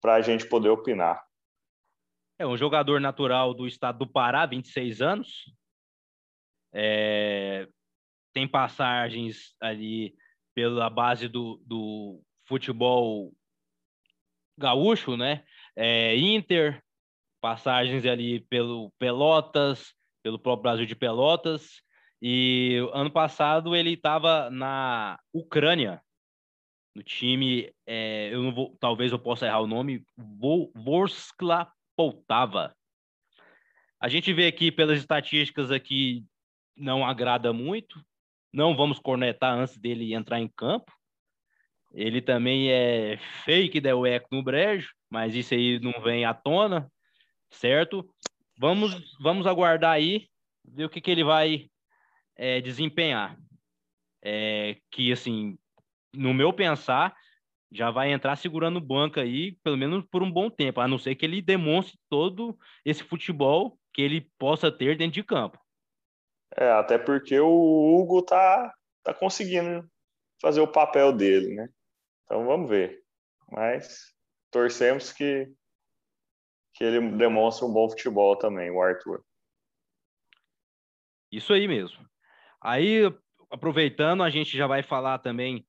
[0.06, 1.24] a gente poder opinar.
[2.40, 5.30] É um jogador natural do estado do Pará, 26 anos.
[6.74, 7.68] É,
[8.34, 10.16] tem passagens ali
[10.54, 13.34] pela base do, do futebol
[14.58, 15.44] gaúcho, né?
[15.76, 16.82] É, Inter,
[17.42, 21.82] passagens ali pelo Pelotas, pelo próprio Brasil de Pelotas.
[22.22, 26.02] E ano passado ele estava na Ucrânia,
[26.96, 30.06] no time, é, eu não vou, talvez eu possa errar o nome,
[30.76, 32.76] Vorskla Poltava.
[34.00, 36.26] A gente vê aqui pelas estatísticas aqui
[36.76, 38.04] não agrada muito.
[38.54, 40.92] Não vamos cornetar antes dele entrar em campo.
[41.94, 46.92] Ele também é fake deu eco no brejo, mas isso aí não vem à tona,
[47.50, 48.08] certo?
[48.58, 50.28] Vamos, vamos aguardar aí,
[50.64, 51.70] ver o que, que ele vai
[52.36, 53.38] é, desempenhar.
[54.24, 55.58] É, que, assim,
[56.14, 57.16] no meu pensar,
[57.72, 61.16] já vai entrar segurando banca aí, pelo menos por um bom tempo, a não ser
[61.16, 65.60] que ele demonstre todo esse futebol que ele possa ter dentro de campo.
[66.56, 69.90] É, até porque o Hugo tá, tá conseguindo
[70.42, 71.70] fazer o papel dele, né?
[72.24, 73.04] Então vamos ver.
[73.52, 74.14] Mas
[74.52, 75.52] torcemos que,
[76.74, 79.24] que ele demonstre um bom futebol também, o Arthur.
[81.32, 82.08] Isso aí mesmo.
[82.62, 83.02] Aí,
[83.50, 85.66] aproveitando, a gente já vai falar também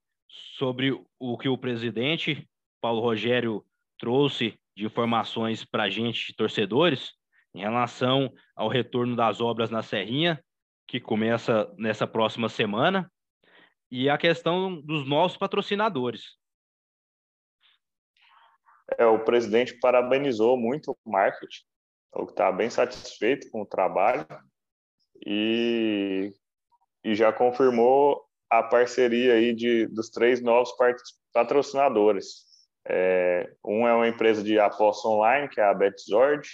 [0.57, 2.49] sobre o que o presidente
[2.81, 3.65] Paulo Rogério
[3.99, 7.15] trouxe de informações para a gente, torcedores,
[7.55, 10.43] em relação ao retorno das obras na Serrinha,
[10.87, 13.11] que começa nessa próxima semana,
[13.91, 16.37] e a questão dos nossos patrocinadores.
[18.99, 21.63] É, o presidente parabenizou muito o marketing,
[22.13, 24.27] o que está bem satisfeito com o trabalho
[25.27, 26.33] e,
[27.03, 30.73] e já confirmou a parceria aí de, dos três novos
[31.33, 32.45] patrocinadores.
[32.87, 36.49] É, um é uma empresa de aposta online, que é a Betzord,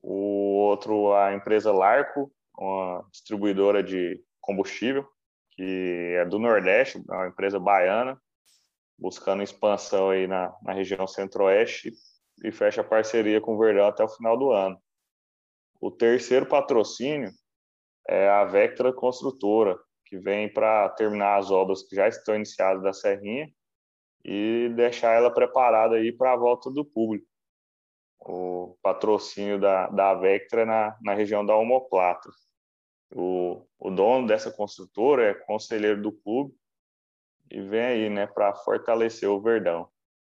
[0.00, 5.06] o outro a empresa Larco, uma distribuidora de combustível,
[5.52, 8.20] que é do Nordeste, é uma empresa baiana,
[8.98, 11.92] buscando expansão aí na, na região centro-oeste
[12.44, 14.80] e fecha parceria com o Verdão até o final do ano.
[15.80, 17.30] O terceiro patrocínio
[18.08, 22.92] é a Vectra Construtora, que vem para terminar as obras que já estão iniciadas da
[22.92, 23.48] Serrinha
[24.24, 27.26] e deixar ela preparada aí para a volta do público.
[28.20, 32.28] O patrocínio da, da Vectra na, na região da Homoplata.
[33.10, 36.54] O, o dono dessa construtora é conselheiro do clube
[37.50, 39.88] e vem aí, né, para fortalecer o Verdão.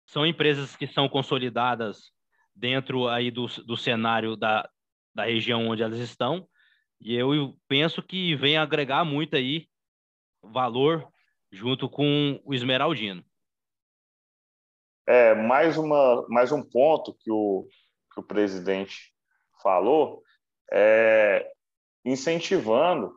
[0.05, 2.11] São empresas que são consolidadas
[2.55, 4.69] dentro aí do, do cenário da,
[5.13, 6.47] da região onde elas estão
[7.01, 9.67] e eu penso que vem agregar muito aí
[10.41, 11.07] valor
[11.51, 13.23] junto com o Esmeraldino.
[15.07, 17.67] É, mais, uma, mais um ponto que o,
[18.13, 19.13] que o presidente
[19.63, 20.21] falou
[20.71, 21.51] é
[22.09, 23.13] incentivando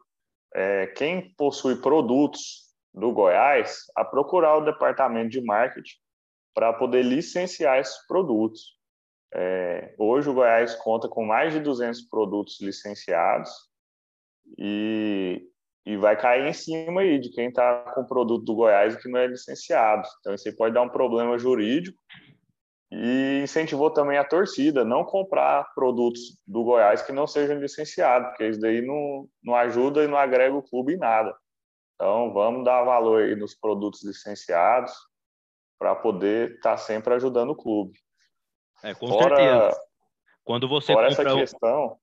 [0.54, 5.96] é, quem possui produtos do Goiás a procurar o departamento de marketing
[6.54, 8.76] para poder licenciar esses produtos.
[9.34, 13.50] É, hoje o Goiás conta com mais de 200 produtos licenciados
[14.58, 15.42] e,
[15.86, 19.18] e vai cair em cima aí de quem está com produto do Goiás que não
[19.18, 20.06] é licenciado.
[20.20, 21.98] Então isso pode dar um problema jurídico
[22.94, 28.48] e incentivou também a torcida não comprar produtos do Goiás que não sejam licenciados, porque
[28.48, 31.34] isso daí não, não ajuda e não agrega o clube em nada.
[31.94, 34.92] Então, vamos dar valor aí nos produtos licenciados
[35.78, 37.98] para poder estar tá sempre ajudando o clube.
[38.84, 39.80] É, com fora, certeza.
[40.44, 41.30] Quando você fora compra...
[41.30, 41.96] essa questão...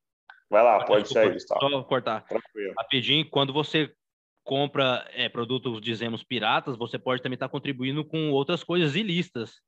[0.49, 1.69] Vai lá, pode ser Gustavo.
[1.69, 2.25] Só cortar.
[2.25, 2.73] Tranquilo.
[2.75, 3.93] Rapidinho, quando você
[4.43, 9.61] compra é, produtos, dizemos, piratas, você pode também estar tá contribuindo com outras coisas ilícitas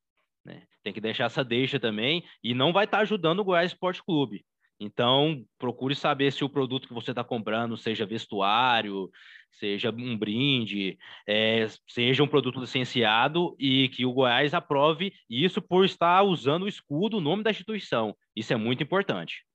[0.45, 0.63] né?
[0.83, 4.03] Tem que deixar essa deixa também e não vai estar tá ajudando o Goiás Esporte
[4.03, 4.45] Clube.
[4.79, 9.11] Então, procure saber se o produto que você está comprando seja vestuário,
[9.51, 15.85] seja um brinde, é, seja um produto licenciado e que o Goiás aprove isso por
[15.85, 18.15] estar usando o escudo, o nome da instituição.
[18.35, 19.45] Isso é muito importante.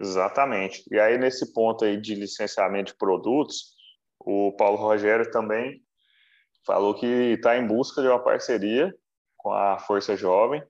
[0.00, 0.84] Exatamente.
[0.88, 3.74] E aí, nesse ponto aí de licenciamento de produtos,
[4.20, 5.80] o Paulo Rogério também
[6.64, 8.94] falou que está em busca de uma parceria
[9.44, 10.64] com a Força Jovem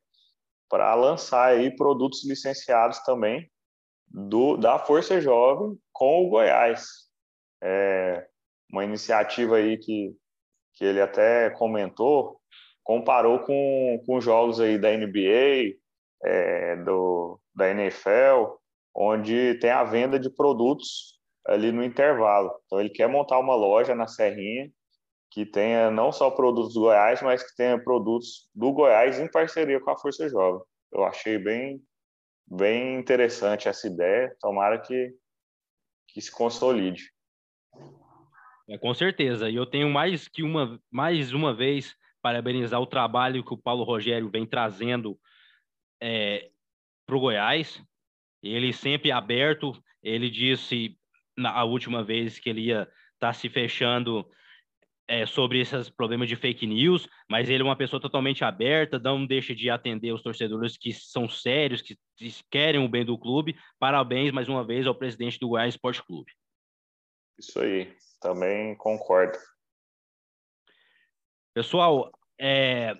[0.69, 3.49] para lançar aí produtos licenciados também
[4.09, 6.85] do, da Força Jovem com o Goiás.
[7.63, 8.27] É
[8.71, 10.13] uma iniciativa aí que,
[10.75, 12.41] que ele até comentou
[12.85, 15.75] comparou com, com jogos aí da NBA,
[16.23, 18.59] é, do, da NFL,
[18.95, 22.53] onde tem a venda de produtos ali no intervalo.
[22.67, 24.71] Então ele quer montar uma loja na Serrinha
[25.35, 29.81] que tenha não só produtos do Goiás, mas que tenha produtos do Goiás em parceria
[29.81, 30.63] com a Força Jovem.
[30.93, 31.83] Eu achei bem,
[32.47, 34.33] bem interessante essa ideia.
[34.41, 35.13] Tomara que,
[36.07, 37.11] que se consolide.
[38.69, 39.51] É, com certeza.
[39.51, 43.83] E eu tenho mais que uma, mais uma vez parabenizar o trabalho que o Paulo
[43.83, 45.19] Rogério vem trazendo
[46.01, 46.49] é,
[47.05, 47.83] para o Goiás.
[48.41, 49.73] Ele sempre aberto.
[50.01, 50.97] Ele disse
[51.37, 52.83] na última vez que ele ia
[53.15, 54.25] estar tá se fechando
[55.07, 59.27] é, sobre esses problemas de fake news, mas ele é uma pessoa totalmente aberta, não
[59.27, 61.97] deixa de atender os torcedores que são sérios, que
[62.51, 63.57] querem o bem do clube.
[63.79, 66.33] Parabéns mais uma vez ao presidente do Goiás Esporte Clube.
[67.39, 69.37] Isso aí, também concordo.
[71.53, 72.97] Pessoal, é,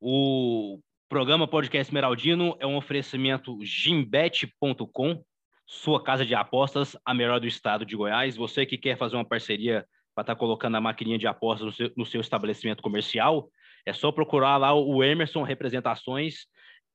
[0.00, 5.24] o programa Podcast Esmeraldino é um oferecimento gimbet.com,
[5.66, 8.36] sua casa de apostas, a melhor do estado de Goiás.
[8.36, 9.86] Você que quer fazer uma parceria
[10.18, 13.48] para estar tá colocando a maquininha de apostas no seu, no seu estabelecimento comercial,
[13.86, 16.48] é só procurar lá o Emerson Representações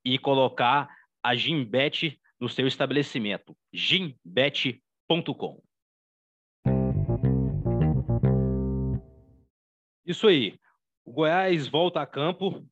[0.04, 5.64] e colocar a Gimbet no seu estabelecimento, gimbet.com.
[10.06, 10.60] Isso aí.
[11.06, 12.68] O Goiás volta a campo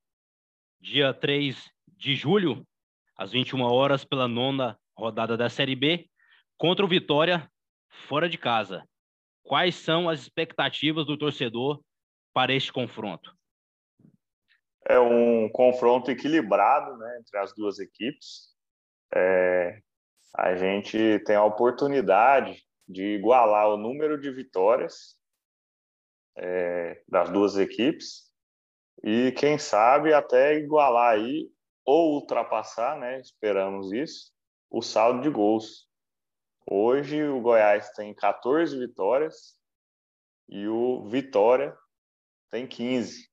[0.81, 2.67] dia 3 de julho,
[3.17, 6.09] às 21 horas, pela nona rodada da Série B,
[6.57, 7.49] contra o Vitória,
[7.87, 8.85] fora de casa.
[9.43, 11.82] Quais são as expectativas do torcedor
[12.34, 13.36] para este confronto?
[14.88, 18.49] É um confronto equilibrado né, entre as duas equipes.
[19.13, 19.82] É,
[20.36, 25.17] a gente tem a oportunidade de igualar o número de vitórias
[26.38, 28.32] é, das duas equipes
[29.04, 31.49] e quem sabe até igualar aí
[31.86, 33.19] ou ultrapassar, né?
[33.19, 34.32] Esperamos isso,
[34.69, 35.88] o saldo de gols.
[36.65, 39.58] Hoje o Goiás tem 14 vitórias
[40.47, 41.76] e o Vitória
[42.50, 43.30] tem 15.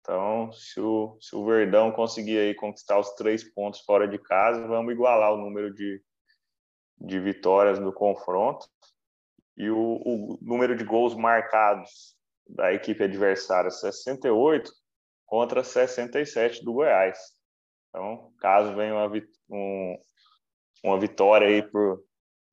[0.00, 4.66] Então, se o, se o Verdão conseguir aí conquistar os três pontos fora de casa,
[4.66, 6.02] vamos igualar o número de,
[6.98, 8.66] de vitórias no confronto.
[9.56, 12.16] E o, o número de gols marcados
[12.48, 14.72] da equipe adversária, 68
[15.26, 17.18] contra 67 do Goiás.
[17.88, 19.12] Então, caso venha uma,
[19.50, 20.02] um,
[20.84, 22.02] uma vitória aí por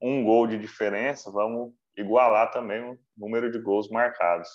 [0.01, 4.49] um gol de diferença, vamos igualar também o número de gols marcados.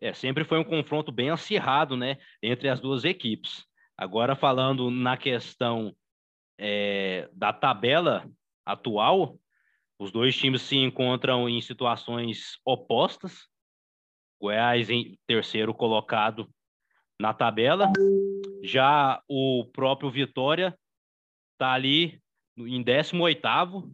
[0.00, 3.64] É, sempre foi um confronto bem acirrado, né, entre as duas equipes.
[3.96, 5.96] Agora falando na questão
[6.58, 8.28] é, da tabela
[8.64, 9.38] atual,
[9.98, 13.48] os dois times se encontram em situações opostas.
[14.38, 16.46] Goiás em terceiro colocado
[17.18, 17.90] na tabela,
[18.62, 20.78] já o próprio Vitória
[21.54, 22.20] está ali
[22.58, 23.90] em 18 oitavo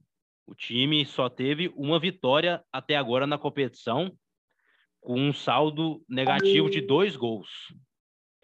[0.52, 4.12] o time só teve uma vitória até agora na competição,
[5.00, 7.48] com um saldo negativo de dois gols.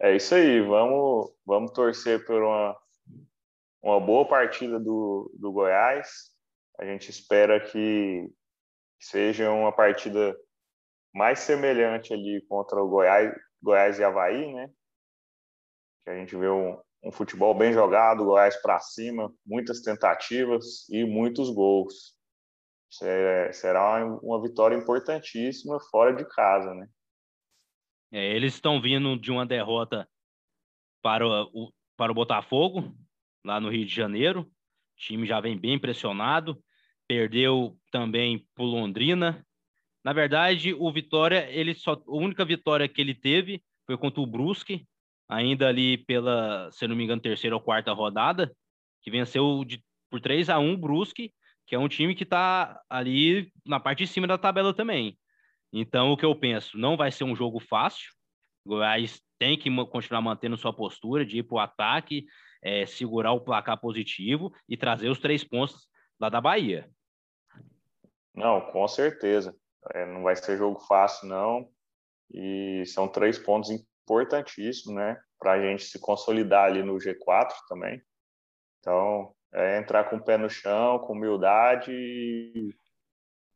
[0.01, 2.75] É isso aí, vamos, vamos torcer por uma,
[3.79, 6.31] uma boa partida do, do Goiás.
[6.79, 8.27] A gente espera que
[8.99, 10.35] seja uma partida
[11.13, 14.67] mais semelhante ali contra o Goiás, Goiás e Havaí, né?
[16.03, 21.05] Que a gente vê um, um futebol bem jogado, Goiás para cima, muitas tentativas e
[21.05, 22.17] muitos gols.
[23.51, 26.87] Será uma vitória importantíssima fora de casa, né?
[28.11, 30.09] É, eles estão vindo de uma derrota
[31.01, 32.91] para o, para o Botafogo,
[33.45, 34.41] lá no Rio de Janeiro.
[34.41, 34.47] O
[34.97, 36.61] time já vem bem pressionado.
[37.07, 39.45] Perdeu também para Londrina.
[40.03, 44.27] Na verdade, o Vitória, ele só, a única vitória que ele teve foi contra o
[44.27, 44.87] Brusque,
[45.29, 48.51] ainda ali pela, se não me engano, terceira ou quarta rodada,
[49.03, 51.31] que venceu de, por 3 a 1 o Brusque,
[51.67, 55.17] que é um time que está ali na parte de cima da tabela também.
[55.71, 58.11] Então, o que eu penso, não vai ser um jogo fácil.
[58.65, 62.25] Goiás tem que continuar mantendo sua postura de ir para o ataque,
[62.63, 65.87] é, segurar o placar positivo e trazer os três pontos
[66.19, 66.89] lá da Bahia.
[68.33, 69.55] Não, com certeza.
[69.93, 71.69] É, não vai ser jogo fácil, não.
[72.31, 73.69] E são três pontos
[74.09, 75.19] importantíssimo, né?
[75.37, 78.01] Para a gente se consolidar ali no G4 também.
[78.79, 82.73] Então, é entrar com o pé no chão, com humildade e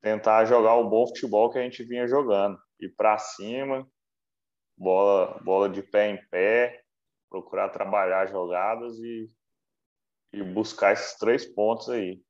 [0.02, 2.60] tentar jogar o bom futebol que a gente vinha jogando.
[2.80, 3.88] Ir para cima,
[4.78, 6.82] bola, bola de pé em pé,
[7.30, 9.30] procurar trabalhar jogadas e,
[10.34, 12.22] e buscar esses três pontos aí.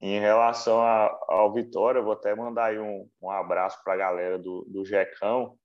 [0.00, 4.38] Em relação ao Vitória, eu vou até mandar aí um, um abraço para a galera
[4.38, 5.56] do, do Jecão,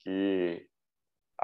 [0.00, 0.64] que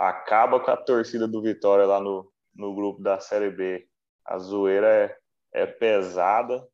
[0.08, 3.86] acaba com a torcida do Vitória lá no, no grupo da Série B.
[4.24, 6.66] A zoeira é, é pesada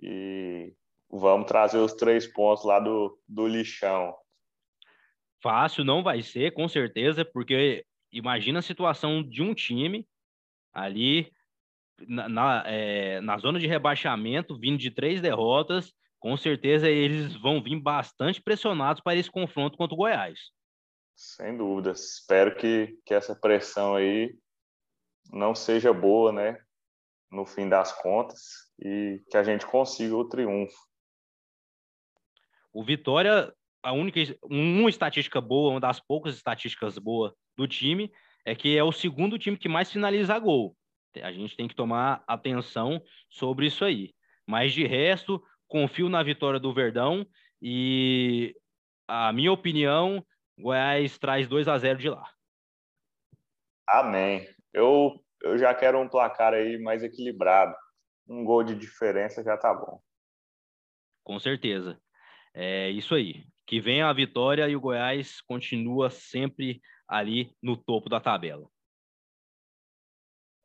[0.00, 0.74] e
[1.10, 4.14] vamos trazer os três pontos lá do, do lixão.
[5.42, 10.06] Fácil não vai ser, com certeza, porque imagina a situação de um time
[10.72, 11.32] ali
[12.06, 17.62] na, na, é, na zona de rebaixamento, vindo de três derrotas, com certeza eles vão
[17.62, 20.38] vir bastante pressionados para esse confronto contra o Goiás.
[21.22, 21.92] Sem dúvida.
[21.92, 24.36] Espero que, que essa pressão aí
[25.32, 26.58] não seja boa, né?
[27.30, 28.40] No fim das contas,
[28.76, 30.76] e que a gente consiga o triunfo.
[32.72, 33.54] O Vitória,
[33.84, 38.12] a única uma estatística boa, uma das poucas estatísticas boas do time,
[38.44, 40.76] é que é o segundo time que mais finaliza gol.
[41.22, 43.00] A gente tem que tomar atenção
[43.30, 44.12] sobre isso aí.
[44.44, 47.24] Mas de resto, confio na vitória do Verdão
[47.60, 48.56] e
[49.06, 50.24] a minha opinião,
[50.58, 52.28] Goiás traz 2 a 0 de lá.
[53.86, 54.46] Amém.
[54.72, 57.74] Eu, eu já quero um placar aí mais equilibrado.
[58.28, 60.00] Um gol de diferença já tá bom.
[61.24, 62.00] Com certeza.
[62.54, 63.44] É isso aí.
[63.66, 68.68] Que venha a vitória e o Goiás continua sempre ali no topo da tabela.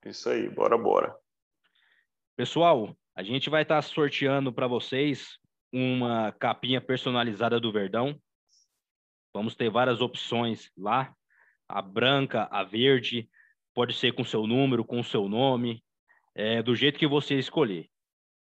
[0.05, 1.15] Isso aí, bora, bora.
[2.35, 5.37] Pessoal, a gente vai estar sorteando para vocês
[5.73, 8.17] uma capinha personalizada do Verdão.
[9.37, 11.13] Vamos ter várias opções lá.
[11.69, 13.29] A branca, a verde,
[13.71, 15.83] pode ser com seu número, com seu nome,
[16.33, 17.87] é, do jeito que você escolher.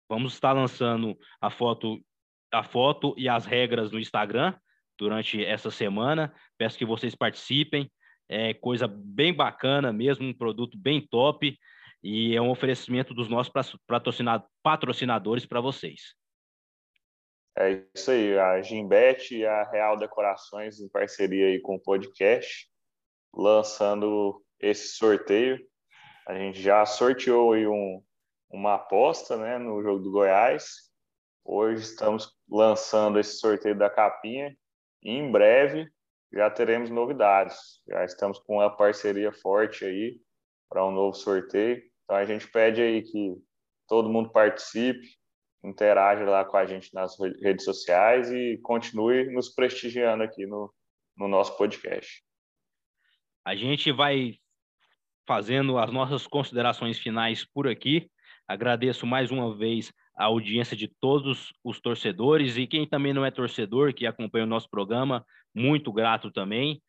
[0.09, 2.03] Vamos estar lançando a foto,
[2.51, 4.55] a foto e as regras no Instagram
[4.99, 6.33] durante essa semana.
[6.57, 7.93] Peço que vocês participem.
[8.27, 11.59] É coisa bem bacana mesmo, um produto bem top
[12.03, 13.53] e é um oferecimento dos nossos
[14.63, 16.15] patrocinadores para vocês.
[17.59, 22.71] É isso aí, a Gimbet e a Real Decorações em parceria aí com o podcast,
[23.33, 25.59] lançando esse sorteio.
[26.27, 28.05] A gente já sorteou aí um,
[28.51, 30.91] uma aposta né, no jogo do Goiás.
[31.43, 34.55] Hoje estamos lançando esse sorteio da capinha
[35.03, 35.89] e em breve
[36.31, 37.81] já teremos novidades.
[37.89, 40.21] Já estamos com uma parceria forte aí
[40.69, 41.83] para um novo sorteio.
[42.05, 43.35] Então a gente pede aí que
[43.89, 45.09] todo mundo participe,
[45.67, 50.73] interaja lá com a gente nas redes sociais e continue nos prestigiando aqui no,
[51.17, 52.23] no nosso podcast.
[53.45, 54.39] A gente vai
[55.27, 58.09] fazendo as nossas considerações finais por aqui.
[58.47, 63.31] Agradeço mais uma vez a audiência de todos os torcedores e quem também não é
[63.31, 66.81] torcedor, que acompanha o nosso programa, muito grato também.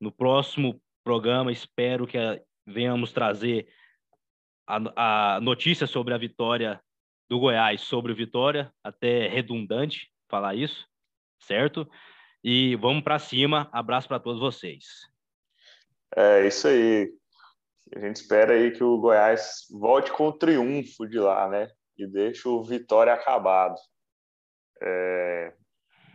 [0.00, 2.18] No próximo programa, espero que
[2.66, 3.68] venhamos trazer
[4.66, 6.80] a, a notícia sobre a vitória
[7.28, 10.86] do Goiás sobre o Vitória, até redundante falar isso,
[11.38, 11.88] certo?
[12.42, 13.68] E vamos para cima.
[13.72, 14.84] Abraço para todos vocês.
[16.14, 17.12] É isso aí.
[17.94, 21.68] A gente espera aí que o Goiás volte com o triunfo de lá, né?
[21.96, 23.76] E deixe o Vitória acabado.
[24.80, 25.54] É...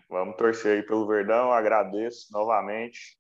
[0.10, 1.52] Vamos torcer aí pelo Verdão.
[1.52, 3.18] Agradeço novamente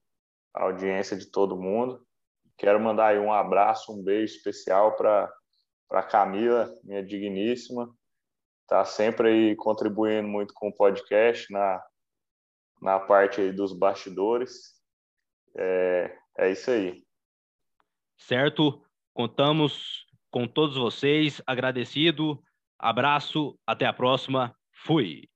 [0.54, 2.06] a audiência de todo mundo.
[2.58, 5.32] Quero mandar aí um abraço, um beijo especial para
[5.92, 7.94] para Camila, minha digníssima,
[8.62, 11.84] está sempre aí contribuindo muito com o podcast na,
[12.82, 14.82] na parte aí dos bastidores.
[15.54, 17.04] É, é isso aí.
[18.18, 18.82] Certo,
[19.14, 22.42] contamos com todos vocês, agradecido,
[22.80, 25.28] abraço, até a próxima, fui.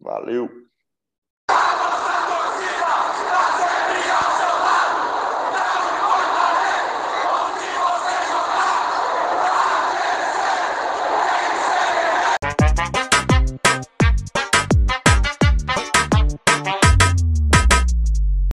[0.00, 0.50] Valeu.